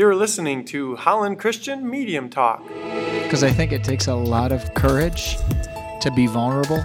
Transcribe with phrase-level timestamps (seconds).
[0.00, 2.66] You're listening to Holland Christian Medium Talk.
[3.22, 5.36] Because I think it takes a lot of courage
[6.00, 6.82] to be vulnerable.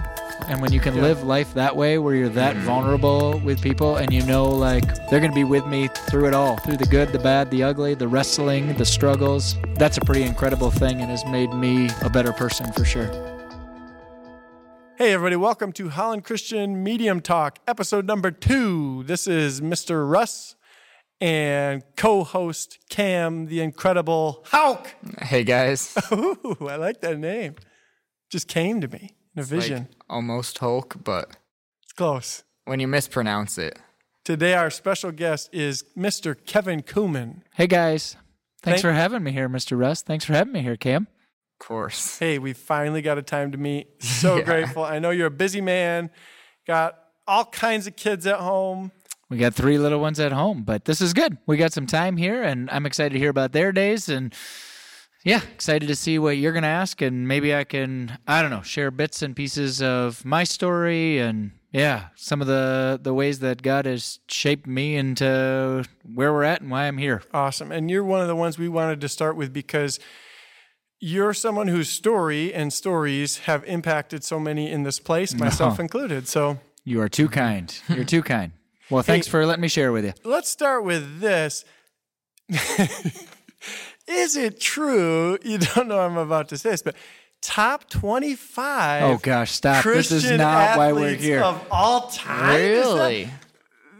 [0.48, 1.00] And when you can Yeah.
[1.00, 2.66] live life that way, where you're that mm-hmm.
[2.66, 6.34] vulnerable with people and you know, like, they're going to be with me through it
[6.34, 10.24] all through the good, the bad, the ugly, the wrestling, the struggles that's a pretty
[10.24, 13.08] incredible thing and has made me a better person for sure.
[14.98, 19.04] Hey, everybody, welcome to Holland Christian Medium Talk, episode number two.
[19.04, 20.06] This is Mr.
[20.06, 20.54] Russ
[21.20, 24.94] and co host Cam, the incredible Hauk.
[25.22, 27.54] Hey guys, Ooh, I like that name.
[28.30, 29.78] Just came to me in a vision.
[29.90, 31.36] like almost Hulk, but
[31.84, 32.42] It's close.
[32.64, 33.78] when you mispronounce it,
[34.24, 36.34] Today, our special guest is Mr.
[36.46, 37.42] Kevin Kuman.
[37.54, 38.16] Hey, guys.
[38.60, 39.78] Thanks Thank- for having me here, Mr.
[39.78, 40.02] Russ.
[40.02, 41.06] Thanks for having me here, Cam.
[41.60, 42.18] of course.
[42.18, 44.02] Hey, we finally got a time to meet.
[44.02, 44.42] So Yeah.
[44.42, 44.82] grateful.
[44.84, 46.10] I know you're a busy man,
[46.66, 46.98] got
[47.28, 48.90] all kinds of kids at home.
[49.28, 51.36] We got three little ones at home, but this is good.
[51.46, 54.08] We got some time here, and I'm excited to hear about their days.
[54.08, 54.32] And
[55.24, 57.02] yeah, excited to see what you're going to ask.
[57.02, 61.50] And maybe I can, I don't know, share bits and pieces of my story and
[61.72, 66.60] yeah, some of the, the ways that God has shaped me into where we're at
[66.60, 67.22] and why I'm here.
[67.34, 67.72] Awesome.
[67.72, 69.98] And you're one of the ones we wanted to start with because
[71.00, 76.28] you're someone whose story and stories have impacted so many in this place, myself included.
[76.28, 77.76] So You are too kind.
[77.88, 78.52] You're too kind.
[78.90, 80.12] Well, thanks for letting me share with you.
[80.24, 81.64] let's start with this.
[84.08, 85.38] Is it true?
[85.42, 86.94] You don't know I'm about to say this, but
[87.42, 89.82] top 25 Oh, gosh, stop.
[89.82, 91.42] Christian this is not why we're here.
[91.42, 92.60] of all time?
[92.60, 93.30] Is that- Really?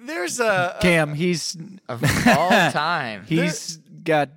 [0.05, 1.57] there's a Cam, he's
[1.89, 3.25] Of all time.
[3.27, 4.31] He's got.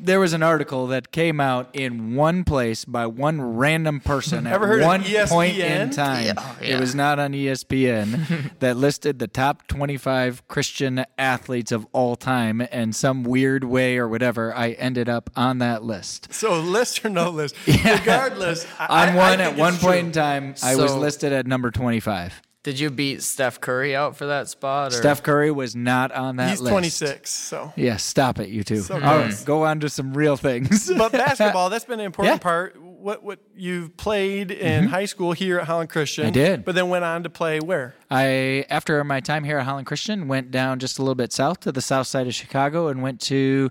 [0.00, 4.60] There was an article that came out in one place by one random person at
[4.60, 6.24] heard of one point in oh, time.
[6.24, 11.86] Yeah, oh, It was not on ESPN that listed the top 25 Christian athletes of
[11.92, 16.32] all time, and some weird way or whatever, I ended up on that list.
[16.32, 18.66] So list or no list, regardless.
[18.78, 19.92] I- On I- one at one point true.
[19.92, 22.42] in time, I was listed at number 25.
[22.68, 24.92] Did you beat Steph Curry out for that spot?
[24.92, 24.96] Or?
[24.96, 26.70] Steph Curry was not on that He's list.
[26.70, 27.30] 26.
[27.30, 28.80] So, Yeah, stop it, you two.
[28.80, 30.92] So All right, go on to some real things.
[30.98, 32.38] but basketball that's been an important Yeah.
[32.42, 32.78] part.
[32.78, 34.90] What what you've played in mm-hmm.
[34.90, 36.26] high school here at Holland Christian?
[36.26, 36.66] I did.
[36.66, 37.94] but then went on to play where?
[38.10, 41.60] I, after my time here at Holland Christian, went down just a little bit south
[41.60, 43.70] to the south side of Chicago and went to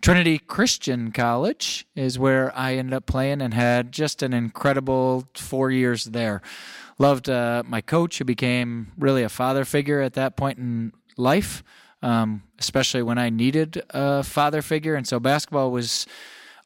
[0.00, 5.70] Trinity Christian College, is where I ended up playing and had just an incredible four
[5.70, 6.40] years there.
[6.98, 11.62] Loved uh, my coach, who became really a father figure at that point in life,
[12.02, 14.94] um, especially when I needed a father figure.
[14.94, 16.06] And so basketball was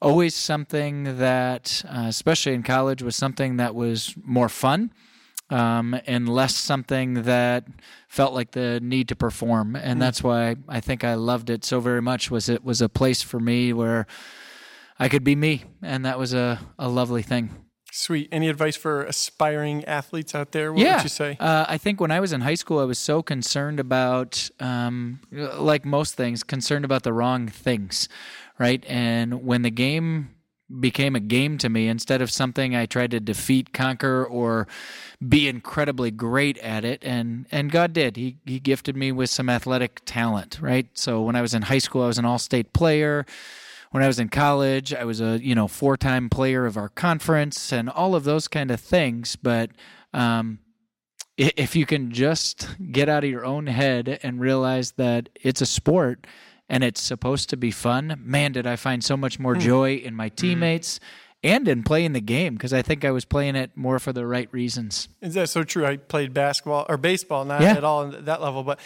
[0.01, 4.93] always something that, uh, especially in college, was something that was more fun
[5.53, 7.67] um, and less something that
[8.09, 9.77] felt like the need to perform.
[9.77, 12.31] And that's why I think I loved it so very much.
[12.31, 14.07] Was it was a place for me where
[14.99, 17.51] I could be me, and that was a, a lovely thing.
[17.95, 18.31] Sweet.
[18.33, 20.73] Any advice for aspiring athletes out there?
[20.73, 21.37] What yeah, would you say?
[21.39, 25.21] Uh, I think when I was in high school, I was so concerned about, um,
[25.31, 28.09] like most things, concerned about the wrong things,
[28.59, 28.83] right?
[28.89, 30.31] And when the game
[30.81, 34.67] became a game to me instead of something I tried to defeat, conquer, or
[35.29, 37.05] be incredibly great at it.
[37.05, 38.17] And and God did.
[38.17, 40.87] He He gifted me with some athletic talent, right?
[40.95, 43.27] So when I was in high school, I was an all state player.
[43.93, 46.89] When I was in college, I was a you know four time player of our
[46.89, 49.37] conference and all of those kind of things.
[49.37, 49.71] But
[50.13, 50.59] um,
[51.37, 55.67] if you can just get out of your own head and realize that it's a
[55.67, 56.27] sport
[56.69, 60.15] and it's supposed to be fun, man, did I find so much more joy in
[60.15, 60.99] my teammates
[61.43, 64.27] and in playing the game because I think I was playing it more for the
[64.27, 65.09] right reasons.
[65.21, 65.85] Is that so true?
[65.85, 67.73] I played basketball or baseball, not Yeah.
[67.73, 68.79] at all at that level, but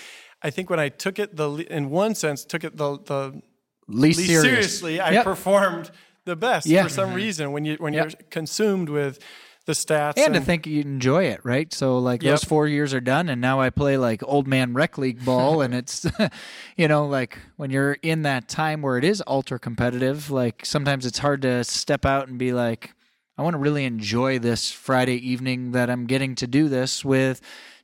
[0.43, 3.43] I think when I took it the in one sense took it the the
[3.89, 4.43] Least, least serious.
[4.45, 5.25] seriously, I Yep.
[5.25, 5.91] performed
[6.25, 6.83] the best Yeah.
[6.85, 7.17] for some mm-hmm.
[7.17, 7.53] reason.
[7.53, 8.05] When you when Yep.
[8.05, 9.19] you're consumed with
[9.67, 11.73] the stats and to think you enjoy it, right?
[11.75, 14.97] So like those four years are done, and now I play like old man rec
[14.99, 16.07] league ball, and it's,
[16.77, 21.05] you know, like when you're in that time where it is ultra competitive, like sometimes
[21.05, 22.93] it's hard to step out and be like,
[23.39, 27.41] I want to really enjoy this Friday evening that I'm getting to do this with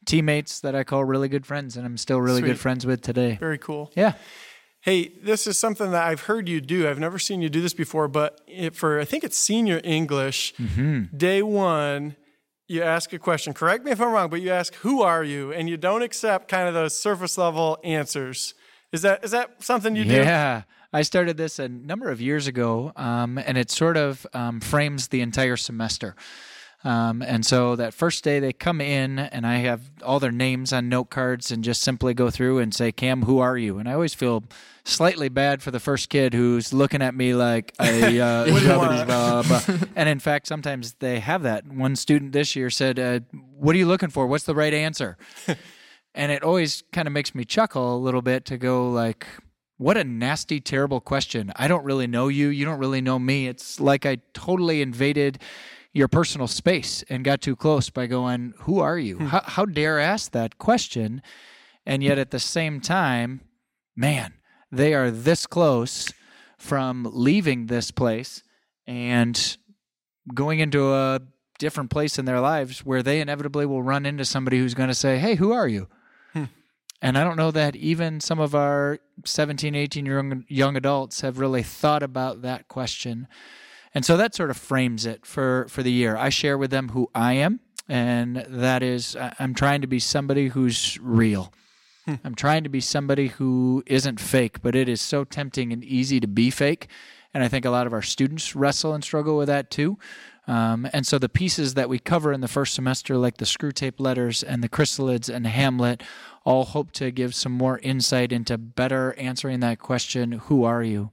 [0.06, 2.48] teammates that I call really good friends, and I'm still really Sweet.
[2.48, 3.36] good friends with today.
[3.40, 3.90] very cool.
[3.96, 4.14] Yeah.
[4.82, 6.88] Hey, this is something that I've heard you do.
[6.88, 10.54] I've never seen you do this before, but it, for I think it's senior English,
[10.60, 11.16] Mm-hmm.
[11.16, 12.16] day one,
[12.66, 13.52] you ask a question.
[13.52, 16.48] Correct me if I'm wrong, but you ask, "Who are you?" and you don't accept
[16.48, 18.54] kind of those surface level answers.
[18.92, 20.14] Is that is that something you do?
[20.14, 20.62] Yeah.
[20.94, 25.08] I started this a number of years ago, um, and it sort of um, frames
[25.08, 26.14] the entire semester.
[26.84, 30.72] Um, and so that first day they come in, and I have all their names
[30.72, 33.78] on note cards and just simply go through and say, Cam, who are you?
[33.78, 34.42] And I always feel
[34.84, 38.66] slightly bad for the first kid who's looking at me like, I, uh, What do
[38.66, 39.06] you want?
[39.06, 39.60] blah, blah.
[39.94, 41.66] and in fact, sometimes they have that.
[41.66, 43.20] One student this year said, uh,
[43.56, 44.26] What are you looking for?
[44.26, 45.16] What's the right answer?
[46.14, 49.26] and it always kind of makes me chuckle a little bit to go like,
[49.78, 51.52] what a nasty, terrible question.
[51.56, 52.48] I don't really know you.
[52.48, 53.48] You don't really know me.
[53.48, 55.40] It's like I totally invaded
[55.92, 59.18] your personal space and got too close by going, Who are you?
[59.18, 59.26] Hmm.
[59.26, 61.22] How, how dare ask that question?
[61.84, 63.40] And yet at the same time,
[63.96, 64.34] man,
[64.70, 66.12] they are this close
[66.56, 68.42] from leaving this place
[68.86, 69.56] and
[70.32, 71.20] going into a
[71.58, 74.94] different place in their lives where they inevitably will run into somebody who's going to
[74.94, 75.88] say, Hey, who are you?
[76.32, 76.44] Hmm.
[77.02, 81.38] And I don't know that even some of our 17, 18 young, young adults have
[81.38, 83.26] really thought about that question.
[83.94, 86.16] And so that sort of frames it for, for the year.
[86.16, 90.48] I share with them who I am, and that is I'm trying to be somebody
[90.48, 91.52] who's real.
[92.24, 96.20] I'm trying to be somebody who isn't fake, but it is so tempting and easy
[96.20, 96.88] to be fake.
[97.34, 99.98] And I think a lot of our students wrestle and struggle with that too.
[100.48, 104.00] Um, and so the pieces that we cover in the first semester, like the Screwtape
[104.00, 106.02] Letters and the chrysalids and Hamlet,
[106.44, 111.10] all hope to give some more insight into better answering that question who are you?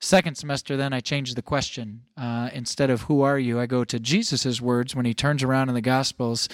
[0.00, 2.02] Second semester, then I changed the question.
[2.16, 5.68] Uh, instead of who are you, I go to Jesus' words when he turns around
[5.68, 6.48] in the Gospels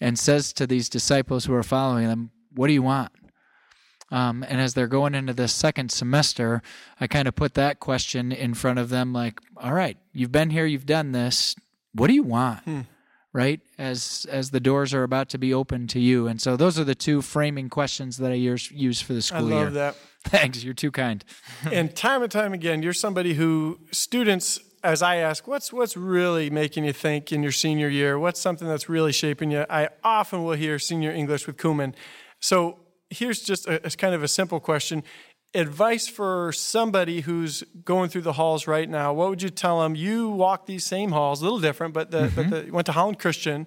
[0.00, 3.12] and says to these disciples who are following them, What do you want?
[4.10, 6.60] Um, and as they're going into the second semester,
[7.00, 10.50] I kind of put that question in front of them like, All right, you've been
[10.50, 11.54] here, you've done this.
[11.94, 12.60] What do you want?
[13.32, 13.60] Right?
[13.78, 16.26] As as the doors are about to be opened to you.
[16.26, 19.20] And so those are the two framing questions that I use, use for the I
[19.20, 19.64] school year.
[19.64, 19.96] love that.
[20.24, 20.62] Thanks.
[20.62, 21.24] You're too kind.
[21.72, 26.48] and time and time again, you're somebody who students, as I ask, what's what's really
[26.48, 28.18] making you think in your senior year?
[28.18, 29.66] What's something that's really shaping you?
[29.68, 31.94] I often will hear senior English with Kuman.
[32.38, 32.78] So
[33.10, 35.02] here's just a, a kind of a simple question.
[35.54, 39.12] Advice for somebody who's going through the halls right now.
[39.12, 39.94] What would you tell them?
[39.94, 42.66] You walk these same halls, a little different, but the, but mm-hmm.
[42.66, 43.66] the, went to Holland Christian.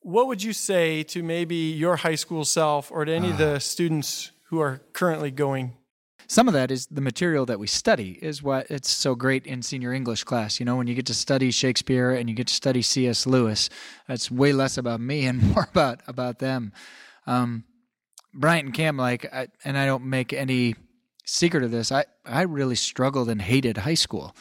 [0.00, 3.54] What would you say to maybe your high school self or to any of the
[3.54, 3.58] ah.
[3.58, 5.72] students who are currently going
[6.26, 9.62] some of that is the material that we study is what it's so great in
[9.62, 12.54] senior english class you know when you get to study shakespeare and you get to
[12.54, 13.70] study cs lewis
[14.06, 16.72] that's way less about me and more about about them
[17.26, 17.64] um,
[18.34, 20.74] bryant and cam like I, and i don't make any
[21.24, 24.34] secret of this i i really struggled and hated high school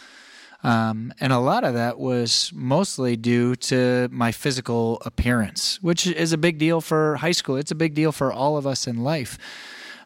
[0.61, 6.33] um, and a lot of that was mostly due to my physical appearance, which is
[6.33, 7.55] a big deal for high school.
[7.55, 9.37] It's a big deal for all of us in life.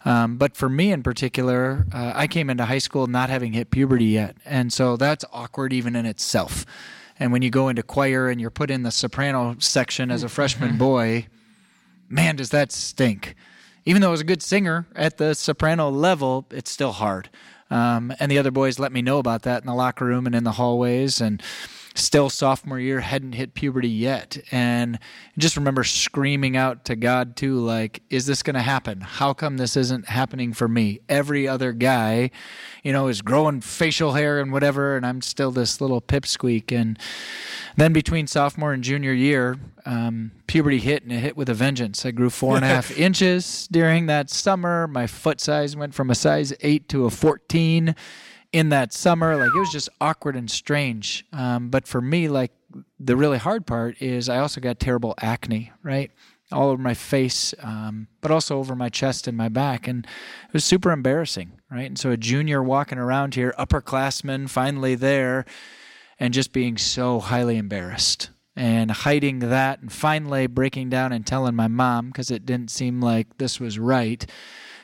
[0.06, 3.72] Um, but for me in particular, uh, I came into high school not having hit
[3.72, 4.36] puberty yet.
[4.46, 6.66] And so that's awkward even in itself.
[7.20, 10.30] And when you go into choir and you're put in the soprano section as a
[10.30, 11.28] freshman boy,
[12.10, 13.36] man, does that stink.
[13.86, 17.30] Even though I was a good singer at the soprano level, it's still hard.
[17.70, 20.36] Um, and the other boys let me know about that in the locker room and
[20.36, 21.22] in the hallways.
[21.22, 21.42] And
[21.96, 24.38] still sophomore year, hadn't hit puberty yet.
[24.52, 25.00] And
[25.38, 29.02] just remember screaming out to God, too, like, is this going to happen?
[29.02, 31.00] How come this isn't happening for me?
[31.08, 32.32] Every other guy,
[32.84, 36.72] you know, is growing facial hair and whatever, and I'm still this little pipsqueak.
[36.72, 36.98] And
[37.76, 42.06] then between sophomore and junior year, um, puberty hit and it hit with a vengeance.
[42.06, 44.88] I grew four and a half inches during that summer.
[44.88, 47.96] My foot size went from a size eight to a 14
[48.54, 49.36] in that summer.
[49.36, 51.26] Like it was just awkward and strange.
[51.34, 52.54] Um, but for me, like
[53.00, 56.12] the really hard part is I also got terrible acne, right?
[56.52, 59.88] All over my face, um, but also over my chest and my back.
[59.88, 61.88] And it was super embarrassing, right?
[61.88, 65.46] And so a junior walking around here, upperclassman, finally there,
[66.20, 71.56] and just being so highly embarrassed and hiding that and finally breaking down and telling
[71.56, 74.28] my mom because it didn't seem like this was right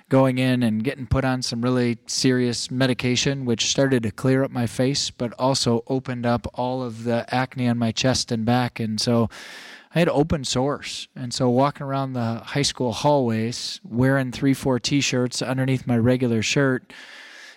[0.09, 4.51] going in and getting put on some really serious medication, which started to clear up
[4.51, 8.79] my face, but also opened up all of the acne on my chest and back.
[8.79, 9.29] And so
[9.93, 11.07] I had open sores.
[11.15, 15.97] And so walking around the high school hallways wearing 3 4 t shirts underneath my
[15.97, 16.91] regular shirt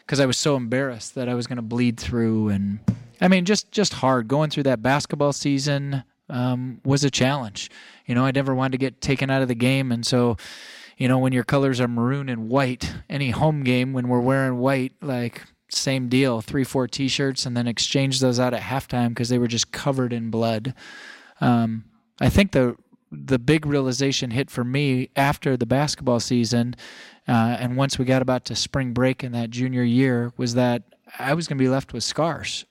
[0.00, 2.50] because I was so embarrassed that I was going to bleed through.
[2.50, 2.80] And
[3.20, 4.28] I mean, just, just hard.
[4.28, 7.70] Going through that basketball season um, was a challenge.
[8.06, 9.90] You know, I never wanted to get taken out of the game.
[9.90, 10.36] And so,
[10.96, 14.58] you know, when your colors are maroon and white, any home game when we're wearing
[14.58, 19.28] white, like same deal, three, four t-shirts, and then exchange those out at halftime because
[19.28, 20.74] they were just covered in blood.
[21.40, 21.84] Um,
[22.20, 22.76] I think the
[23.10, 26.74] the big realization hit for me after the basketball season,
[27.28, 30.82] uh, and once we got about to spring break in that junior year, was that
[31.18, 32.64] I was going to be left with scars,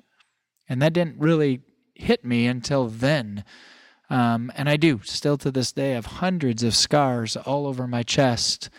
[0.67, 1.61] and that didn't really
[1.93, 3.43] hit me until then.
[4.11, 8.03] Um, and I do still to this day have hundreds of scars all over my
[8.03, 8.69] chest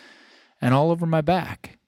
[0.61, 1.79] and all over my back.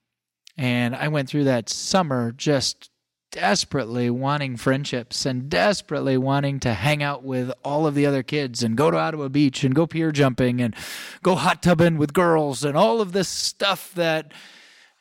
[0.57, 2.89] And I went through that summer just
[3.31, 8.63] desperately wanting friendships and desperately wanting to hang out with all of the other kids
[8.63, 10.75] and go to Ottawa Beach and go pier jumping and
[11.23, 14.33] go hot tubbing with girls and all of this stuff that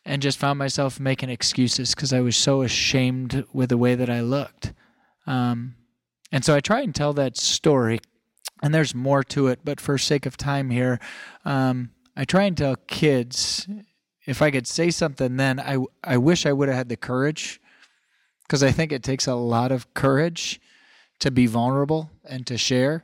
[0.04, 4.10] and just found myself making excuses because I was so ashamed with the way that
[4.10, 4.74] I looked.
[5.26, 5.76] Um,
[6.30, 8.00] and so I try and tell that story,
[8.63, 11.00] and there's more to it, but for sake of time here,
[11.43, 13.67] um, I try and tell kids
[14.25, 17.60] if I could say something then, I, I wish I would have had the courage
[18.43, 20.62] because I think it takes a lot of courage
[21.20, 23.03] to be vulnerable and to share.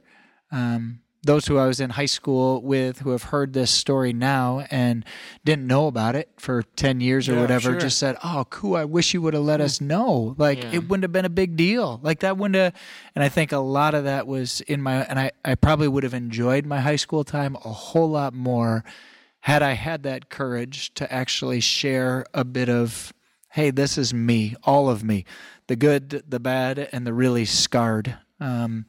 [0.49, 4.65] Um, those who I was in high school with who have heard this story now
[4.71, 5.03] and
[5.43, 7.79] didn't know about it for 10 years or Yeah, whatever sure.
[7.79, 8.77] just said, Oh, cool.
[8.77, 10.33] I wish you would have let us know.
[10.37, 10.75] Like Yeah.
[10.75, 11.99] it wouldn't have been a big deal.
[12.01, 12.73] Like that wouldn't have.
[13.15, 16.03] And I think a lot of that was in my, and I, I probably would
[16.03, 18.85] have enjoyed my high school time a whole lot more
[19.41, 23.11] had I had that courage to actually share a bit of,
[23.49, 25.25] hey, this is me, all of me,
[25.67, 28.17] the good, the bad, and the really scarred.
[28.39, 28.85] Um,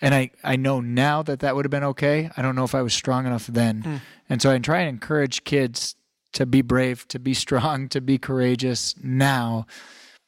[0.00, 2.30] and I, I know now that that would have been okay.
[2.36, 4.00] I don't know if I was strong enough then.
[4.28, 5.94] And so I try and encourage kids
[6.32, 9.66] to be brave, to be strong, to be courageous now,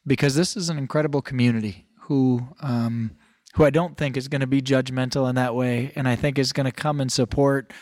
[0.07, 3.13] because this is an incredible community who, um,
[3.55, 6.39] who I don't think is going to be judgmental in that way, and I think
[6.39, 7.73] is going to come and support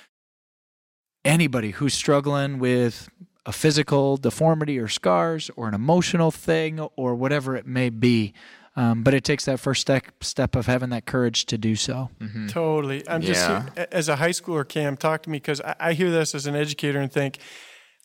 [1.25, 3.09] anybody who's struggling with
[3.47, 8.35] a physical deformity or scars or an emotional thing or whatever it may be.
[8.81, 12.11] Um, but it takes that first step step of having that courage to do so.
[12.49, 13.07] Totally.
[13.09, 13.67] I'm just Yeah.
[13.77, 16.47] here- as a high schooler, Cam, talk to me because I, I hear this as
[16.47, 17.39] an educator and think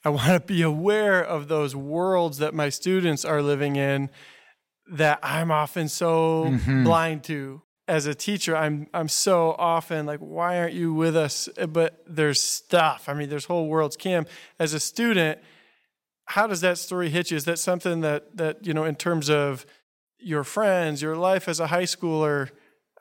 [0.04, 4.10] I want to be aware of those worlds that my students are living in
[4.92, 6.84] that I'm often so Mm-hmm.
[6.84, 7.62] blind to.
[7.88, 11.48] As a teacher, I'm I'm so often like, why aren't you with us?
[11.70, 13.08] But there's stuff.
[13.08, 13.96] I mean, there's whole worlds.
[13.96, 14.26] Cam,
[14.60, 15.38] as a student,
[16.26, 17.38] how does that story hit you?
[17.38, 19.66] Is that something that that you know, in terms of
[20.26, 22.50] your friends, your life as a high schooler?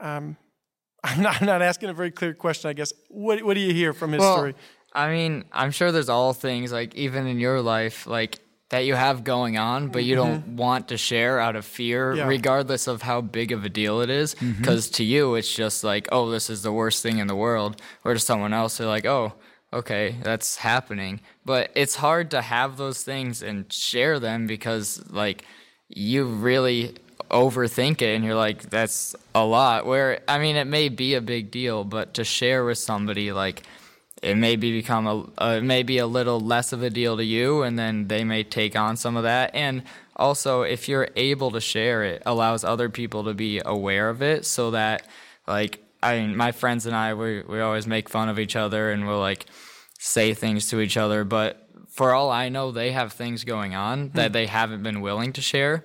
[0.00, 0.36] Um,
[1.04, 2.92] I'm not, I'm not asking a very clear question, I guess.
[3.08, 4.54] What What do you hear from his Well, story?
[4.92, 8.38] I mean, I'm sure there's all things like even in your life like
[8.70, 12.18] that you have going on, but you don't want to share out of fear, Mm-hmm.
[12.18, 12.26] Yeah.
[12.28, 14.34] regardless of how big of a deal it is.
[14.34, 17.80] Because to you, it's just like, oh, this is the worst thing in the world.
[18.04, 19.34] Or to someone else, they're like, oh,
[19.72, 21.20] okay, that's happening.
[21.44, 25.44] But it's hard to have those things and share them because like
[25.88, 26.94] you really
[27.34, 29.84] overthink it and you're like that's a lot.
[29.84, 33.62] Where i mean it may be a big deal but to share with somebody like
[34.22, 37.62] it may be become a uh, maybe a little less of a deal to you
[37.62, 39.50] and then they may take on some of that.
[39.54, 39.82] And
[40.16, 44.46] also if you're able to share it allows other people to be aware of it
[44.46, 45.06] so that
[45.46, 48.90] like i mean my friends and i we, we always make fun of each other
[48.90, 49.46] and we'll like
[49.98, 54.10] say things to each other but for all i know they have things going on
[54.10, 55.84] that they haven't been willing to share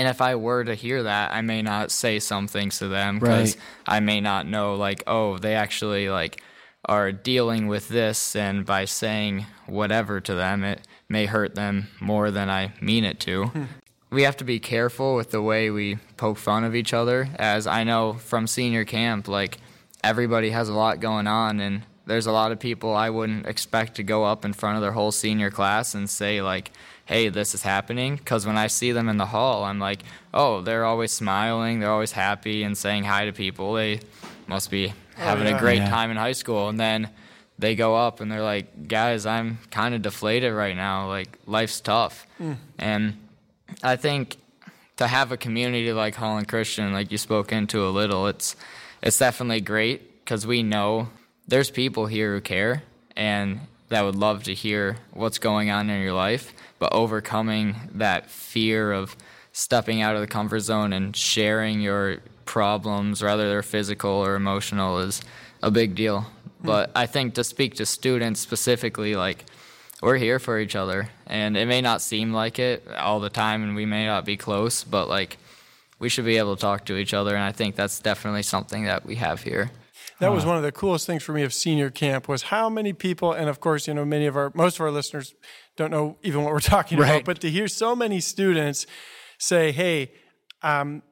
[0.00, 3.18] and if I were to hear that, I may not say some things to them
[3.18, 3.64] because Right.
[3.98, 6.42] I may not know, like, oh, they actually like
[6.86, 12.30] are dealing with this, and by saying whatever to them, it may hurt them more
[12.30, 13.44] than I mean it to.
[13.48, 13.64] Hmm.
[14.10, 17.66] We have to be careful with the way we poke fun of each other, as
[17.66, 19.58] I know from senior camp, like
[20.02, 23.96] everybody has a lot going on, and there's a lot of people I wouldn't expect
[23.96, 26.72] to go up in front of their whole senior class and say like,
[27.10, 30.00] "Hey, this is happening." Because when I see them in the hall, I'm like,
[30.32, 33.74] "Oh, they're always smiling, they're always happy and saying hi to people.
[33.74, 34.00] They
[34.46, 34.94] must be oh,
[35.28, 35.56] having yeah.
[35.56, 35.90] a great Yeah.
[35.90, 37.08] time in high school." And then
[37.58, 41.08] they go up and they're like, "Guys, I'm kind of deflated right now.
[41.08, 42.54] Like life's tough." Hmm.
[42.78, 43.16] And
[43.82, 44.36] I think
[44.96, 48.56] to have a community like Holland Christian, like you spoke into a little, it's
[49.02, 51.08] it's definitely great because we know
[51.48, 52.82] there's people here who care
[53.16, 53.60] and
[53.90, 58.92] that would love to hear what's going on in your life, but overcoming that fear
[58.92, 59.16] of
[59.52, 64.98] stepping out of the comfort zone and sharing your problems, whether they're physical or emotional,
[64.98, 65.22] is
[65.62, 66.22] a big deal.
[66.22, 66.66] Hmm.
[66.66, 69.44] But I think to speak to students specifically, like
[70.02, 73.62] we're here for each other and it may not seem like it all the time
[73.62, 75.36] and we may not be close but like
[75.98, 78.84] we should be able to talk to each other and i think that's definitely something
[78.84, 79.70] that we have here
[80.20, 82.92] That was one of the coolest things for me of senior camp was how many
[82.92, 85.34] people, and of course, you know, many of our most of our listeners
[85.76, 88.86] don't know even what we're talking about, but to hear so many students
[89.38, 90.12] say, "Hey,
[90.62, 91.02] um,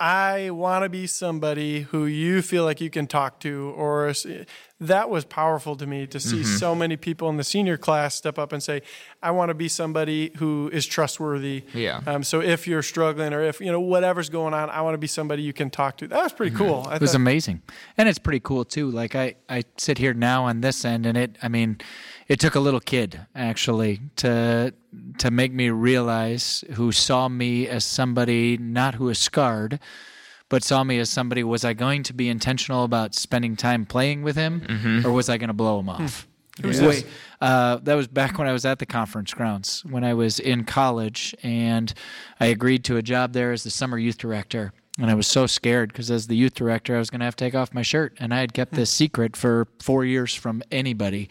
[0.00, 4.12] I want to be somebody who you feel like you can talk to," or
[4.80, 6.56] that was powerful to me to see Mm-hmm.
[6.56, 8.80] so many people in the senior class step up and say,
[9.22, 11.64] I want to be somebody who is trustworthy.
[11.74, 12.00] Yeah.
[12.06, 14.98] Um, so if you're struggling or if, you know, whatever's going on, I want to
[14.98, 16.08] be somebody you can talk to.
[16.08, 16.80] That was pretty cool.
[16.80, 16.94] I Mm-hmm.
[16.94, 17.62] It was thought- amazing.
[17.98, 18.90] And it's pretty cool too.
[18.90, 21.76] Like I, I sit here now on this end and it I mean,
[22.26, 24.72] it took a little kid actually to
[25.18, 29.78] to make me realize who saw me as somebody not who is scarred,
[30.50, 34.22] but saw me as somebody was I going to be intentional about spending time playing
[34.22, 35.06] with him mm-hmm.
[35.06, 36.02] or was I going to blow him hmm.
[36.02, 36.26] off?
[36.60, 37.06] Who's Wait,
[37.40, 40.64] uh, that was back when I was at the conference grounds when I was in
[40.64, 41.94] college, and
[42.38, 44.74] I agreed to a job there as the summer youth director.
[44.98, 47.36] And I was so scared because as the youth director, I was going to have
[47.36, 48.76] to take off my shirt, and I had kept hmm.
[48.76, 51.30] this secret for four years from anybody.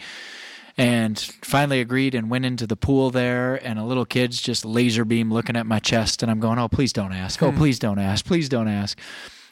[0.79, 5.03] And finally agreed and went into the pool there, and a little kid's just laser
[5.03, 7.43] beam looking at my chest, and I'm going, "Oh, please don't ask!
[7.43, 7.57] Oh, hmm.
[7.57, 8.25] please don't ask!
[8.25, 8.98] Please don't ask!"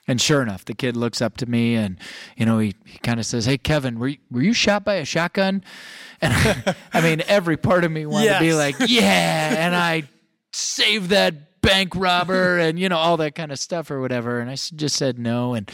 [0.07, 1.97] And sure enough, the kid looks up to me and,
[2.37, 4.95] you know, he, he kind of says, Hey, Kevin, were you, were you shot by
[4.95, 5.63] a shotgun?
[6.19, 9.53] And I mean, every part of me wanted to be like, Yeah.
[9.55, 10.09] And I
[10.51, 14.39] saved that bank robber and, you know, all that kind of stuff or whatever.
[14.39, 15.53] And i just said no.
[15.53, 15.69] And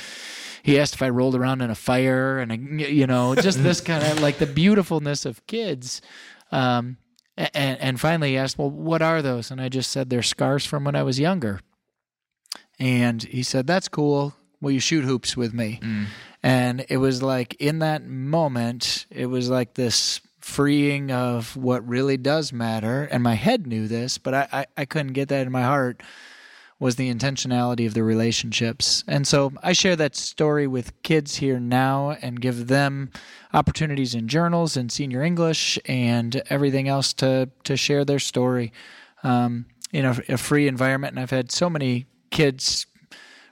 [0.63, 4.01] he asked if I rolled around in a fire and, you know, just this kind
[4.01, 6.01] of like the beautifulness of kids.
[6.51, 6.97] Um,
[7.37, 9.51] and, and finally he asked, Well, what are those?
[9.51, 11.59] And I just said, They're scars from when I was younger.
[12.79, 14.35] And he said, That's cool.
[14.61, 15.81] Will you shoot hoops with me?
[16.41, 22.15] And it was like in that moment, it was like this freeing of what really
[22.15, 23.03] does matter.
[23.11, 26.01] And my head knew this, but I, I, I couldn't get that in my heart
[26.83, 29.05] was the intentionality of the relationships.
[29.07, 33.09] And so I share that story with kids here now and give them
[33.53, 38.73] opportunities in journals and senior English and everything else to, to share their story
[39.23, 41.13] um, in a, a free environment.
[41.13, 42.85] And I've had so many kids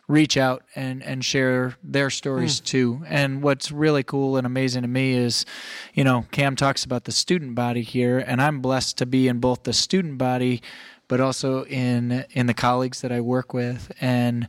[0.09, 3.01] reach out and, and share their stories too.
[3.07, 5.45] And what's really cool and amazing to me is,
[5.93, 9.39] you know, Cam talks about the student body here, and I'm blessed to be in
[9.39, 10.61] both the student body,
[11.12, 13.91] but also in in the colleagues that I work with.
[14.00, 14.48] And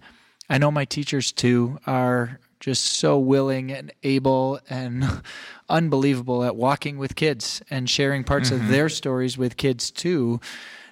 [0.49, 5.05] I know my teachers too are just so willing and able and
[5.69, 10.41] unbelievable at walking with kids and sharing parts of their stories with kids too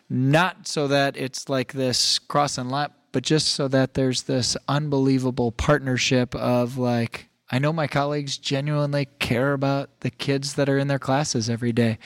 [0.09, 4.57] not so that it's like this cross and lap, but just so that there's this
[4.67, 10.79] unbelievable partnership of like, I know my colleagues genuinely care about the kids that are
[10.79, 12.01] in their classes every day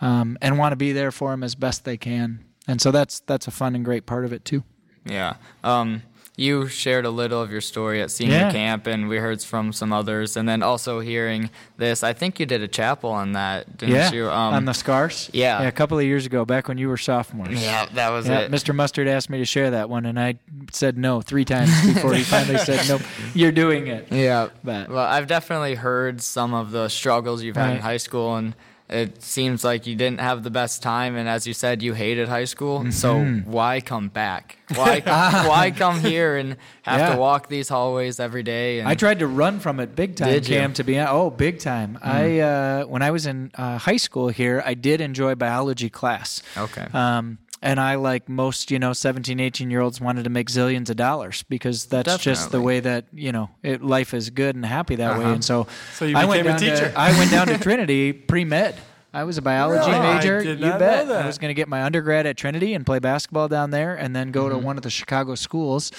[0.00, 2.45] um, and want to be there for them as best they can.
[2.66, 4.64] And so that's that's a fun and great part of it too.
[5.04, 5.34] Yeah.
[5.62, 6.02] Um,
[6.38, 8.52] you shared a little of your story at senior Yeah.
[8.52, 10.36] camp, and we heard from some others.
[10.36, 11.48] And then also hearing
[11.78, 14.26] this, I think you did a chapel on that, didn't yeah, you?
[14.28, 15.30] Um, on the scars.
[15.32, 15.62] yeah.
[15.62, 15.68] yeah.
[15.68, 17.62] a couple of years ago, back when you were sophomores.
[17.62, 18.50] yeah, that was Yeah, it.
[18.50, 18.74] Mr.
[18.74, 20.34] Mustard asked me to share that one, and I
[20.72, 23.00] said no three times before he finally said, "Nope,
[23.32, 24.48] you're doing it." Yeah.
[24.62, 28.54] But- well, I've definitely heard some of the struggles you've had in high school, and
[28.88, 31.16] it seems like you didn't have the best time.
[31.16, 32.90] And as you said, you hated high school.
[32.92, 33.50] So Mm-hmm.
[33.50, 34.58] why come back?
[34.74, 35.00] Why
[35.48, 37.14] why come here and have Yeah.
[37.14, 38.78] to walk these hallways every day?
[38.80, 40.56] And I tried to run from it big time, Did you?
[40.56, 40.72] Cam.
[40.74, 41.98] To be oh, big time.
[42.02, 46.42] I uh, when I was in uh, high school here, I did enjoy biology class.
[46.56, 46.86] Okay.
[46.92, 50.88] Um, and I, like most, you know, 17, 18 year olds, wanted to make zillions
[50.88, 54.64] of dollars because that's just the way that you know it, life is good and
[54.64, 55.24] happy that way.
[55.24, 55.34] Uh-huh.
[55.34, 56.90] And so, So you I went a down teacher.
[56.90, 58.76] To, I went down to Trinity pre med.
[59.16, 60.14] I was a biology Really?
[60.14, 60.42] Major.
[60.42, 61.10] you bet.
[61.10, 64.14] I was going to get my undergrad at Trinity and play basketball down there, and
[64.14, 64.58] then go Mm-hmm.
[64.60, 65.90] to one of the Chicago schools,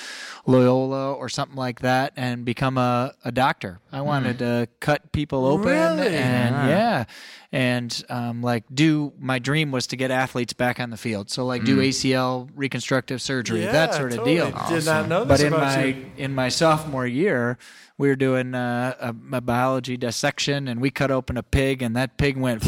[0.45, 3.80] Loyola or something like that, and become a, a doctor.
[3.91, 5.97] I wanted to cut people open, Mm.
[5.99, 6.15] Really?
[6.15, 7.03] and yeah,
[7.51, 9.13] and um, like do.
[9.19, 13.21] My dream was to get athletes back on the field, so like do ACL reconstructive
[13.21, 14.36] surgery, Yeah, that sort of totally.
[14.36, 14.51] deal.
[14.69, 16.06] Did not know this But in my you.
[16.17, 17.58] in my sophomore year,
[17.97, 21.95] we were doing uh, a, a biology dissection, and we cut open a pig, and
[21.95, 22.65] that pig went,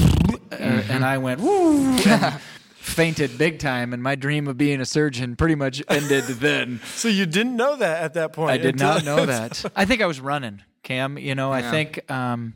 [0.52, 2.42] uh, and I went, and
[2.76, 6.80] fainted big time, and my dream of being a surgeon pretty much ended then.
[7.00, 8.52] So you didn't know that at that point.
[8.52, 9.63] I did not know that.
[9.76, 11.18] I think I was running, Cam.
[11.18, 12.56] You know, I think, um,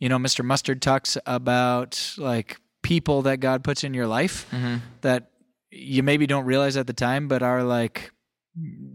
[0.00, 0.44] you know, Mr.
[0.44, 4.46] Mustard talks about like people that God puts in your life
[5.02, 5.30] that
[5.70, 8.10] you maybe don't realize at the time, but are like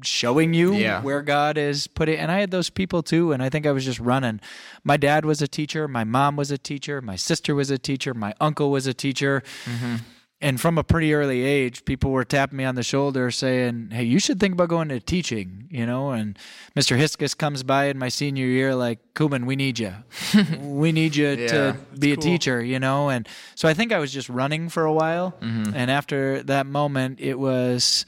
[0.04, 1.02] showing you Yeah.
[1.02, 2.17] where God is putting.
[2.17, 4.39] And I had those people too, and I think I was just running.
[4.84, 8.13] My dad was a teacher, my mom was a teacher, my sister was a teacher,
[8.13, 9.43] my uncle was a teacher.
[9.65, 9.95] Mm-hmm.
[10.41, 14.04] And from a pretty early age, people were tapping me on the shoulder saying, Hey,
[14.04, 16.12] you should think about going into teaching, you know?
[16.12, 16.38] And
[16.76, 16.97] Mr.
[16.97, 19.93] Hiskus comes by in my senior year, like, Kuman, we need you.
[20.60, 22.23] we need you Yeah, to be a cool.
[22.23, 23.08] teacher, you know?
[23.08, 25.34] And so I think I was just running for a while.
[25.39, 25.73] Mm-hmm.
[25.78, 28.06] And after that moment, it was,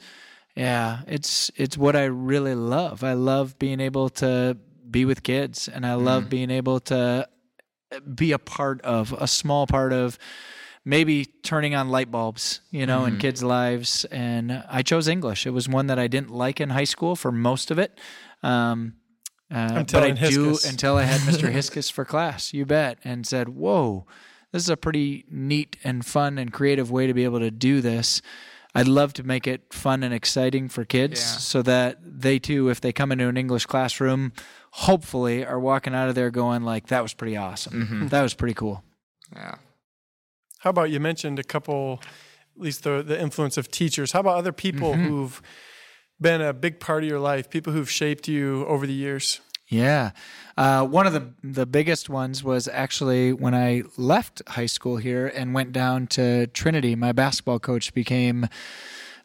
[0.56, 3.04] yeah, it's it's what I really love.
[3.04, 4.56] I love being able to
[4.90, 7.28] be with kids, and I love being able to
[8.14, 10.18] be a part of, a small part of
[10.84, 14.04] maybe turning on light bulbs, you know, in kids' lives.
[14.06, 15.46] And I chose English.
[15.46, 17.98] It was one that I didn't like in high school for most of it.
[18.42, 18.94] Um,
[19.52, 21.52] uh, Until but I do until I had Mr.
[21.54, 24.06] Hiscus for class, you bet, and said, "Whoa,
[24.52, 27.80] this is a pretty neat and fun and creative way to be able to do
[27.80, 28.22] this."
[28.80, 31.38] I'd love to make it fun and exciting for kids Yeah.
[31.38, 34.32] so that they too, if they come into an English classroom,
[34.70, 38.08] hopefully are walking out of there going like, "That was pretty awesome.
[38.10, 38.82] That was pretty cool."
[39.34, 39.56] Yeah.
[40.60, 42.00] How about you mentioned a couple,
[42.56, 44.12] at least the the influence of teachers.
[44.12, 45.04] How about other people Mm-hmm.
[45.04, 45.42] who've
[46.20, 47.48] been a big part of your life?
[47.50, 49.40] People who've shaped you over the years.
[49.68, 50.12] Yeah.
[50.56, 55.26] Uh, one of the the biggest ones was actually when I left high school here
[55.26, 56.94] and went down to Trinity.
[56.94, 58.48] My basketball coach became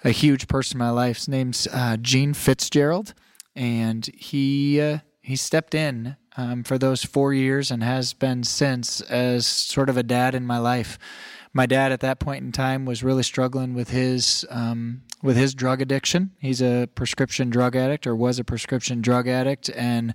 [0.04, 1.18] a huge person in my life.
[1.18, 3.14] His name's uh, Gene Fitzgerald,
[3.56, 9.02] and he uh, he stepped in um, for those four years and has been since
[9.02, 10.98] as sort of a dad in my life.
[11.54, 15.54] My dad at that point in time was really struggling with his um, with his
[15.54, 16.32] drug addiction.
[16.40, 20.14] He's a prescription drug addict or was a prescription drug addict, and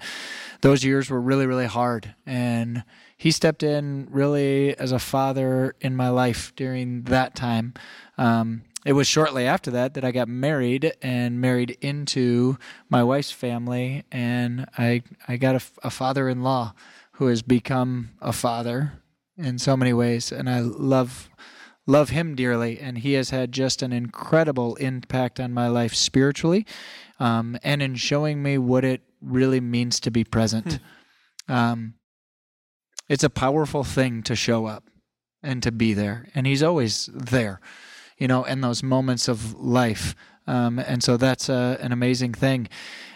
[0.61, 2.15] those years were really really hard.
[2.25, 2.85] And
[3.17, 7.75] he stepped in really as a father in my life during that time.
[8.19, 12.57] Um, it was shortly after that that I got married and married into
[12.89, 16.73] my wife's family, and I I got a, a father-in-law
[17.13, 18.93] who has become a father
[19.37, 21.29] in so many ways, and I love
[21.87, 26.67] love him dearly, and he has had just an incredible impact on my life spiritually,
[27.19, 30.79] um, and in showing me what it really means to be present.
[31.49, 31.95] Um,
[33.09, 34.85] it's a powerful thing to show up
[35.43, 37.61] and to be there, and he's always there,
[38.19, 40.15] you know, in those moments of life.
[40.49, 42.69] Um, and so that's uh, an amazing thing.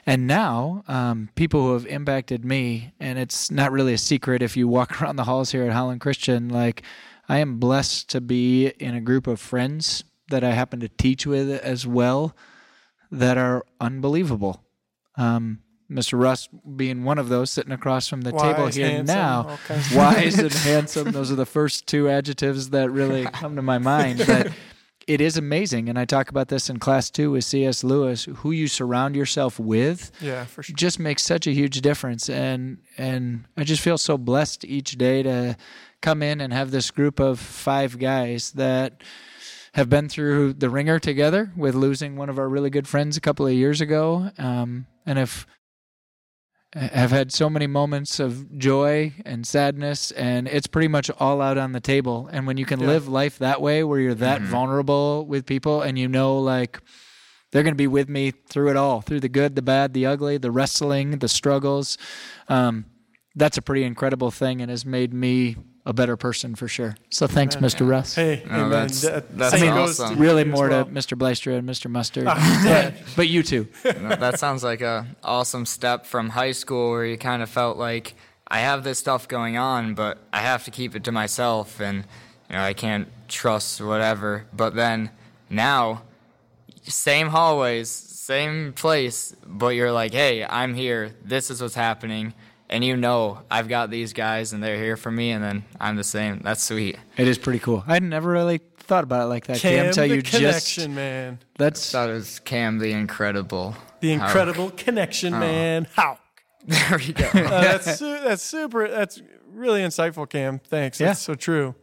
[0.07, 4.57] And now, um, people who have impacted me, and it's not really a secret if
[4.57, 6.83] you walk around the halls here at Holland Christian, like
[7.31, 11.27] I am blessed to be in a group of friends that I happen to teach
[11.27, 12.35] with as well
[13.11, 14.65] that are unbelievable.
[15.17, 16.21] Um, Mr.
[16.21, 19.59] Russ being one of those sitting across from the table here handsome, now.
[19.69, 21.11] of- Wise and handsome.
[21.11, 24.23] Those are the first two adjectives that really come to my mind.
[24.27, 24.53] But
[25.09, 25.89] it is amazing.
[25.89, 27.83] And I talk about this in class two with C.S.
[27.83, 28.27] Lewis.
[28.37, 30.77] Who you surround yourself with Yeah, for sure.
[30.77, 32.29] just makes such a huge difference.
[32.31, 35.57] And and I just feel so blessed each day to
[36.03, 39.03] come in and have this group of five guys that
[39.75, 43.21] have been through the ringer together with losing one of our really good friends a
[43.21, 45.47] couple of years ago, um, and have
[46.73, 51.59] have had so many moments of joy and sadness, and it's pretty much all out
[51.59, 52.29] on the table.
[52.33, 52.87] And when you can Yeah.
[52.87, 56.79] live life that way, where you're that vulnerable with people, and you know, like
[57.51, 60.07] they're going to be with me through it all, through the good, the bad, the
[60.07, 61.99] ugly, the wrestling, the struggles.
[62.49, 62.85] Um,
[63.35, 66.97] that's a pretty incredible thing, and has made me a better person for sure.
[67.09, 67.89] So thanks, Mr.
[67.89, 68.15] Russ.
[68.15, 70.19] Hey, No, hey, that's- that's same goes awesome.
[70.19, 70.85] really more well.
[70.85, 71.17] to Mr.
[71.19, 71.91] Blystra and Mr.
[71.91, 72.25] Mustard,
[72.65, 73.67] but, but you too.
[73.85, 77.79] No, that sounds like a awesome step from high school where you kind of felt
[77.79, 78.15] like
[78.49, 81.99] I have this stuff going on, but I have to keep it to myself, and
[82.49, 84.45] you know I can't trust whatever.
[84.53, 85.11] But then
[85.49, 86.03] now,
[86.83, 91.13] same hallways, same place, but you're like, hey, I'm here.
[91.25, 92.35] This is what's happening,
[92.71, 95.97] and you know I've got these guys, and they're here for me, and then I'm
[95.97, 96.41] the same.
[96.43, 96.97] That's sweet.
[97.19, 97.85] It is pretty cool.
[97.87, 99.73] I never really thought about it like that, Cam.
[99.77, 101.39] Cam, Until the you connection, just man.
[101.59, 103.77] that's That is Cam the Incredible.
[104.01, 105.41] The How- incredible connection, Oh.
[105.41, 105.87] man.
[105.95, 106.19] How?
[106.67, 107.25] There we go.
[107.27, 108.87] Uh, that's su- that's super.
[108.89, 110.59] That's really insightful, Cam.
[110.59, 110.99] Thanks.
[110.99, 111.25] That's Yeah.
[111.25, 111.75] so true.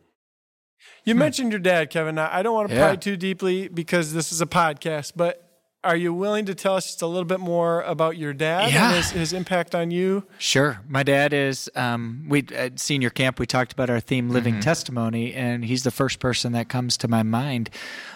[1.04, 2.18] You mentioned your dad, Kevin.
[2.20, 2.86] I don't want to Yeah.
[2.88, 5.47] pry too deeply because this is a podcast, but
[5.84, 8.88] are you willing to tell us just a little bit more about your dad Yeah.
[8.88, 10.26] and his, his impact on you?
[10.38, 10.82] Sure.
[10.88, 15.34] My dad is, um, we at senior camp, we talked about our theme, living testimony,
[15.34, 17.70] and he's the first person that comes to my mind.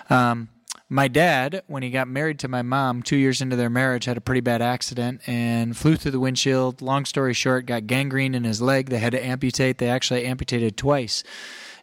[0.10, 0.50] Um,
[0.90, 4.18] my dad, when he got married to my mom, two years into their marriage, had
[4.18, 6.82] a pretty bad accident and flew through the windshield.
[6.82, 8.90] Long story short, got gangrene in his leg.
[8.90, 9.78] They had to amputate.
[9.78, 11.24] They actually amputated twice.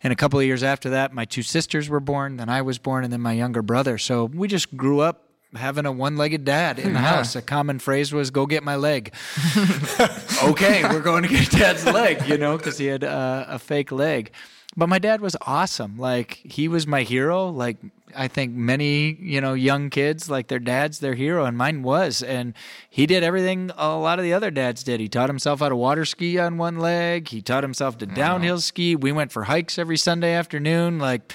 [0.03, 2.79] And a couple of years after that, my two sisters were born, then I was
[2.79, 3.97] born, and then my younger brother.
[3.97, 7.35] So we just grew up having a one-legged dad in the house.
[7.37, 9.15] A common phrase was "Go get my leg."
[10.43, 13.93] okay, we're going to get dad's leg, you know, because he had uh, a fake
[13.93, 14.31] leg.
[14.77, 15.99] But my dad was awesome.
[15.99, 17.49] Like he was my hero.
[17.49, 17.79] Like
[18.15, 22.23] I think many, you know, young kids, like their dad's their hero, and mine was.
[22.23, 22.55] And
[22.89, 25.01] he did everything a lot of the other dads did.
[25.01, 27.29] He taught himself how to water ski on one leg.
[27.29, 28.95] He taught himself to downhill ski.
[28.95, 30.99] We went for hikes every Sunday afternoon.
[30.99, 31.33] Like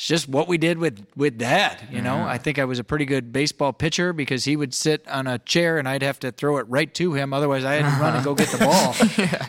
[0.00, 1.78] it's just what we did with with dad.
[1.92, 2.28] You know, mm-hmm.
[2.28, 5.38] I think I was a pretty good baseball pitcher because he would sit on a
[5.40, 7.34] chair and I'd have to throw it right to him.
[7.34, 8.94] Otherwise, I had to run and go get the ball.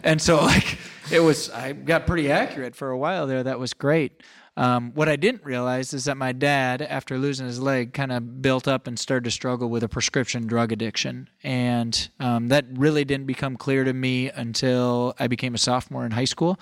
[0.04, 0.78] And so, like,
[1.10, 3.44] it was I got pretty accurate for a while there.
[3.44, 4.24] That was great.
[4.58, 8.42] Um, what I didn't realize is that my dad, after losing his leg, kind of
[8.42, 11.30] built up and started to struggle with a prescription drug addiction.
[11.42, 16.12] And um, that really didn't become clear to me until I became a sophomore in
[16.12, 16.60] high school.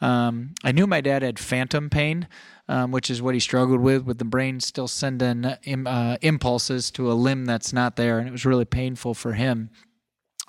[0.00, 2.26] Um, I knew my dad had phantom pain,
[2.68, 7.10] um, which is what he struggled with, with the brain still sending uh, impulses to
[7.10, 8.18] a limb that's not there.
[8.18, 9.70] And it was really painful for him.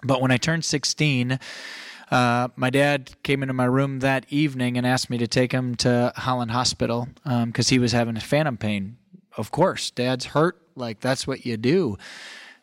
[0.04, 1.40] But when I turned 16,
[2.12, 5.76] uh, my dad came into my room that evening and asked me to take him
[5.76, 8.98] to Holland Hospital because he was having phantom pain.
[9.38, 10.60] Of course, dad's hurt.
[10.76, 11.98] Like, that's what you do.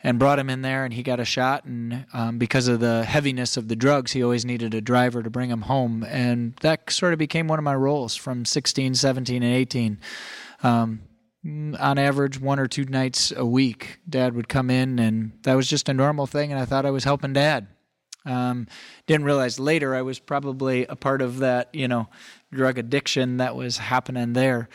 [0.02, 1.64] And brought him in there, and he got a shot.
[1.64, 5.30] And um, because of the heaviness of the drugs, he always needed a driver to
[5.30, 6.04] bring him home.
[6.04, 9.98] And that sort of became one of my roles from 16, 17, and 18.
[10.62, 11.00] Um,
[11.44, 15.68] on average, one or two nights a week, dad would come in, and that was
[15.68, 16.52] just a normal thing.
[16.52, 17.68] And I thought I was helping dad.
[18.26, 18.66] Um,
[19.06, 22.08] didn't realize later I was probably a part of that, you know,
[22.52, 24.68] drug addiction that was happening there.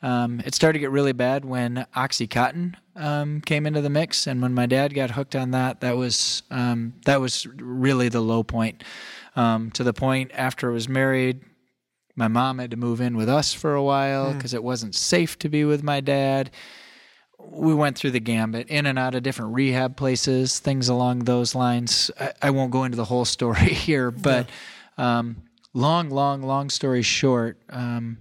[0.00, 4.40] Um, it started to get really bad when OxyContin um, came into the mix, and
[4.40, 8.44] when my dad got hooked on that, that was um, that was really the low
[8.44, 8.84] point.
[9.34, 11.40] Um, to the point after I was married,
[12.14, 15.38] my mom had to move in with us for a while because it wasn't safe
[15.40, 16.50] to be with my dad
[17.38, 21.54] we went through the gambit in and out of different rehab places, things along those
[21.54, 22.10] lines.
[22.18, 24.48] I, I won't go into the whole story here, but
[24.96, 28.18] um, long, long, long story short, um,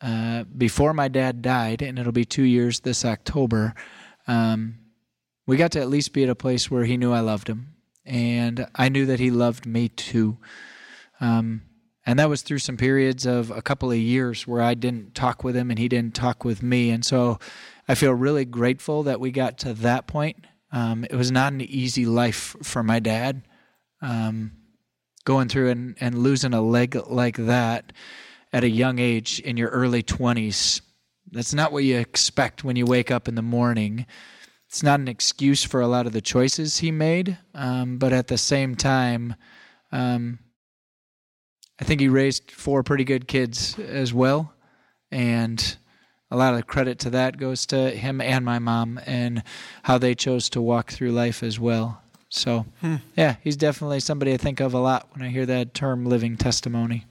[0.00, 3.74] uh, before my dad died, and it'll be two years this October,
[4.28, 4.78] um,
[5.46, 7.74] we got to at least be at a place where he knew I loved him,
[8.04, 10.38] and I knew that he loved me too.
[11.20, 11.62] Um,
[12.08, 15.44] and that was through some periods of a couple of years where I didn't talk
[15.44, 16.88] with him and he didn't talk with me.
[16.88, 17.38] And so
[17.86, 20.46] I feel really grateful that we got to that point.
[20.72, 23.42] Um, it was not an easy life for my dad.
[24.00, 24.52] Um,
[25.26, 27.92] going through and, and losing a leg like that
[28.54, 30.80] at a young age in your early 20s,
[31.30, 34.06] that's not what you expect when you wake up in the morning.
[34.66, 38.28] It's not an excuse for a lot of the choices he made, um, but at
[38.28, 39.34] the same time,
[39.92, 40.38] um,
[41.80, 44.52] I think he raised four pretty good kids as well.
[45.10, 45.76] And
[46.30, 49.42] a lot of credit to that goes to him and my mom and
[49.84, 52.02] how they chose to walk through life as well.
[52.28, 52.66] So,
[53.16, 56.36] yeah, he's definitely somebody I think of a lot when I hear that term living
[56.36, 57.06] testimony.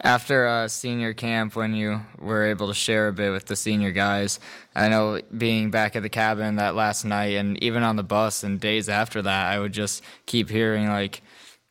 [0.00, 3.90] After uh, senior camp, when you were able to share a bit with the senior
[3.90, 4.38] guys,
[4.74, 8.42] I know being back at the cabin that last night and even on the bus
[8.44, 11.22] and days after that, I would just keep hearing like,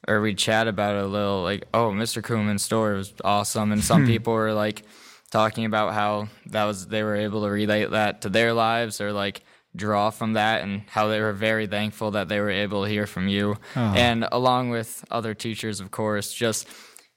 [0.07, 2.21] or we'd chat about it a little, like, oh, Mr.
[2.21, 3.71] Kuhlman's story was awesome.
[3.71, 4.07] And some hmm.
[4.07, 4.83] people were like
[5.31, 9.11] talking about how that was, they were able to relate that to their lives or
[9.11, 9.41] like
[9.75, 13.07] draw from that and how they were very thankful that they were able to hear
[13.07, 13.57] from you.
[13.75, 13.93] Uh-huh.
[13.95, 16.67] And along with other teachers, of course, just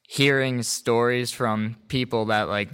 [0.08, 2.70] hearing stories from people that like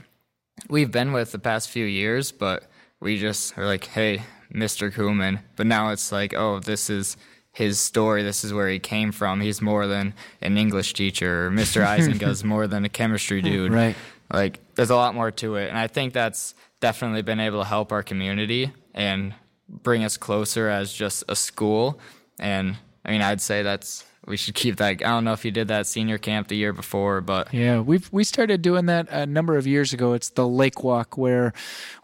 [0.68, 2.70] we've been with the past few years, but
[3.00, 4.22] we just are like, hey,
[4.54, 4.92] Mr.
[4.92, 5.40] Kuhlman.
[5.56, 7.16] But now it's like, oh, this is
[7.52, 8.22] his story.
[8.22, 9.40] This is where he came from.
[9.40, 11.50] He's more than an English teacher.
[11.50, 11.84] Mr.
[11.86, 13.72] Eisenga's more than a chemistry dude.
[13.72, 13.94] Right.
[14.32, 15.68] Like, there's a lot more to it.
[15.68, 19.34] And I think that's definitely been able to help our community and
[19.68, 22.00] bring us closer as just a school.
[22.38, 25.02] And I mean, I'd say that's we should keep that.
[25.02, 28.08] I don't know if you did that senior camp the year before, but Yeah, we've
[28.12, 30.12] we started doing that a number of years ago.
[30.12, 31.52] It's the lake walk where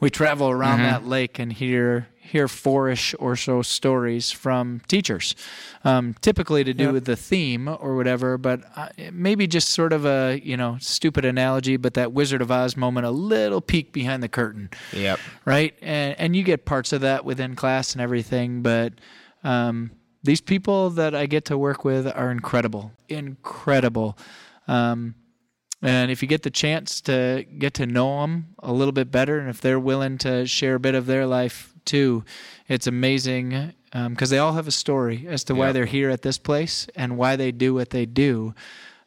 [0.00, 0.90] we travel around mm-hmm.
[0.90, 5.34] that lake and hear hear four-ish or so stories from teachers,
[5.84, 6.92] um, typically to do Yep.
[6.92, 8.38] with the theme or whatever.
[8.38, 12.50] But uh, maybe just sort of a you know stupid analogy, but that Wizard of
[12.50, 15.18] Oz moment, a little peek behind the curtain yep.
[15.44, 15.74] right?
[15.82, 18.92] And and you get parts of that within class and everything, but
[19.44, 19.90] um,
[20.22, 24.18] these people that I get to work with are incredible, incredible.
[24.66, 25.14] Um,
[25.80, 29.38] and if you get the chance to get to know them a little bit better,
[29.38, 32.24] and if they're willing to share a bit of their life too,
[32.68, 35.72] it's amazing because they all have a story as to why Yeah.
[35.72, 38.54] they're here at this place and why they do what they do.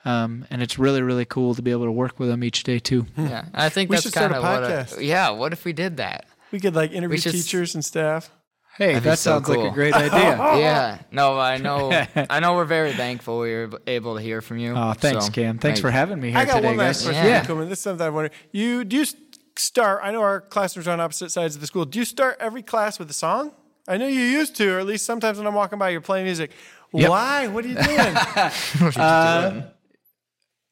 [0.03, 2.79] Um, and it's really, really cool to be able to work with them each day
[2.79, 3.05] too.
[3.17, 4.71] Yeah, I think We that's should start kind a of what.
[4.97, 5.05] podcast.
[5.05, 6.25] yeah, what if we did that?
[6.51, 8.31] We could like interview should teachers and staff.
[8.77, 10.37] Hey, That'd be that so sounds like a great idea.
[10.57, 11.91] yeah, no, I know.
[12.15, 14.73] I know we're very thankful we were able to hear from you.
[14.75, 15.59] Oh, thanks, so, Cam.
[15.59, 17.09] Thanks for having me here I got today, one last guys.
[17.11, 17.43] question, Yeah.
[17.43, 18.31] for you, This is something I wonder.
[18.51, 19.15] You do you s-
[19.61, 20.01] start?
[20.03, 21.85] I know our classrooms are on opposite sides of the school.
[21.85, 23.53] Do you start every class with a song?
[23.87, 26.25] I know you used to, or at least sometimes when I'm walking by, you're playing
[26.25, 26.51] music.
[26.93, 27.09] Yep.
[27.09, 27.47] Why?
[27.47, 29.63] What are you doing?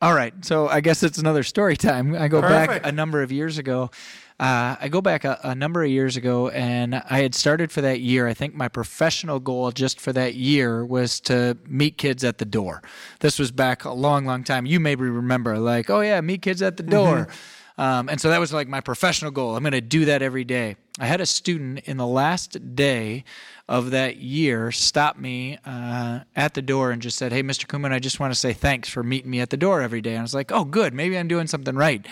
[0.01, 2.15] All right, so I guess it's another story time.
[2.15, 2.83] I go Perfect.
[2.83, 3.91] back a number of years ago.
[4.39, 7.81] uh, I go back a, a, number of years ago, and I had started for
[7.81, 8.25] that year.
[8.25, 12.45] I think my professional goal just for that year was to meet kids at the
[12.45, 12.81] door.
[13.19, 14.65] This was back a long, long time.
[14.65, 17.25] You maybe remember, like, oh yeah, meet kids at the door.
[17.25, 17.58] Mm-hmm.
[17.79, 19.55] Um, and so that was like my professional goal.
[19.55, 20.75] I'm going to do that every day.
[20.99, 23.23] I had a student in the last day
[23.69, 27.65] of that year stop me uh, at the door and just said, Hey, Mr.
[27.65, 30.11] Kuman, I just want to say thanks for meeting me at the door every day.
[30.11, 30.93] And I was like, Oh, good.
[30.93, 32.05] Maybe I'm doing something right.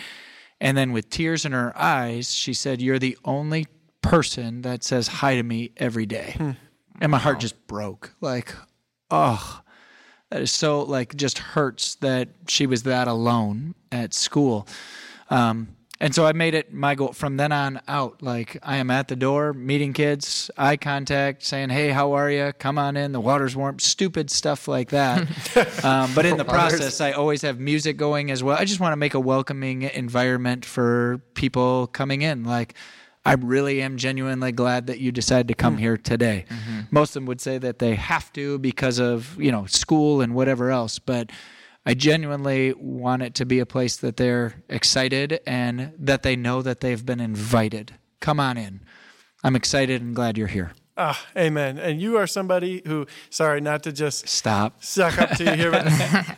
[0.58, 3.66] And then with tears in her eyes, she said, You're the only
[4.00, 6.34] person that says hi to me every day.
[6.38, 6.52] Hmm.
[6.98, 8.14] And my heart just broke.
[8.22, 8.54] Like,
[9.10, 9.60] oh,
[10.30, 14.66] that is so, like, just hurts that she was that alone at school.
[15.30, 18.22] Um, and so I made it my goal from then on out.
[18.22, 22.52] Like I am at the door, meeting kids, eye contact, saying, "Hey, how are you?
[22.58, 23.10] Come on in.
[23.10, 25.26] The water's warm." Stupid stuff like that.
[25.84, 28.56] um, but in the process, I always have music going as well.
[28.56, 32.44] I just want to make a welcoming environment for people coming in.
[32.44, 32.74] Like
[33.24, 35.80] I really am genuinely glad that you decided to come mm.
[35.80, 36.44] here today.
[36.48, 36.80] Mm-hmm.
[36.92, 40.32] Most of them would say that they have to because of you know school and
[40.32, 41.30] whatever else, but
[41.86, 46.60] I genuinely want it to be a place that they're excited and that they know
[46.62, 47.94] that they've been invited.
[48.20, 48.80] Come on in.
[49.42, 50.72] I'm excited and glad you're here.
[51.00, 51.78] Ah, amen.
[51.78, 55.70] And you are somebody who, sorry, not to just stop, suck up to you here,
[55.70, 55.86] but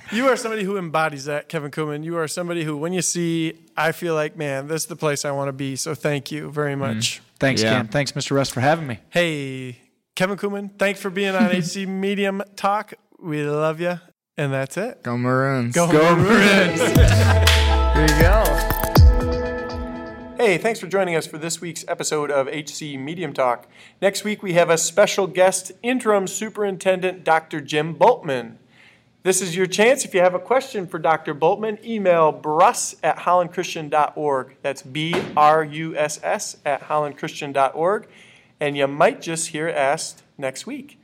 [0.13, 2.05] you are somebody who embodies that, Kevin Kuhlman.
[2.05, 5.25] You are somebody who, when you see, I feel like, man, this is the place
[5.25, 5.77] I want to be.
[5.77, 6.81] So thank you very mm-hmm.
[6.81, 7.23] much.
[7.23, 7.39] Mm.
[7.39, 7.77] Thanks, yeah.
[7.77, 7.89] Ken.
[7.89, 8.33] Thanks, Mr.
[8.33, 8.99] Russ, for having me.
[9.09, 9.79] Hey,
[10.15, 12.93] Kevin Kuhlman, thanks for being on HC Medium Talk.
[13.19, 13.99] We love you.
[14.37, 15.03] And that's it.
[15.03, 15.75] Go Maroons.
[15.75, 16.79] Go, Go Maroons.
[16.95, 18.45] there you go.
[20.37, 23.67] Hey, thanks for joining us for this week's episode of HC Medium Talk.
[24.01, 27.61] Next week, we have a special guest, Interim Superintendent Dr.
[27.61, 28.57] Jim Boltman.
[29.23, 30.07] This is your chance.
[30.07, 31.35] If you have a question for Dr.
[31.35, 34.57] Boltman, email bruss at hollandchristian.org.
[34.63, 38.09] That's B R U S S at hollandchristian.org.
[38.61, 40.99] And you might just hear asked next week.